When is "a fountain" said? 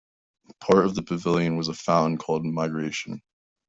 1.67-2.17